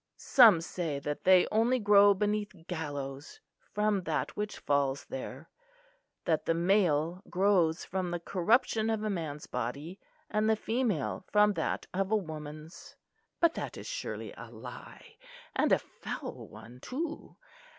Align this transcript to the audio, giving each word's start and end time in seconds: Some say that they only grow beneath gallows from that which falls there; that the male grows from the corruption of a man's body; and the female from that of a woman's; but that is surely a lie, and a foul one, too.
Some 0.17 0.61
say 0.61 0.97
that 0.97 1.25
they 1.25 1.45
only 1.51 1.77
grow 1.77 2.15
beneath 2.15 2.65
gallows 2.65 3.39
from 3.71 4.01
that 4.05 4.35
which 4.35 4.57
falls 4.57 5.05
there; 5.05 5.47
that 6.25 6.45
the 6.47 6.55
male 6.55 7.21
grows 7.29 7.85
from 7.85 8.09
the 8.09 8.19
corruption 8.19 8.89
of 8.89 9.03
a 9.03 9.11
man's 9.11 9.45
body; 9.45 9.99
and 10.27 10.49
the 10.49 10.55
female 10.55 11.23
from 11.31 11.53
that 11.53 11.85
of 11.93 12.09
a 12.11 12.17
woman's; 12.17 12.95
but 13.39 13.53
that 13.53 13.77
is 13.77 13.85
surely 13.85 14.33
a 14.35 14.49
lie, 14.49 15.17
and 15.55 15.71
a 15.71 15.77
foul 15.77 16.47
one, 16.47 16.79
too. 16.79 17.37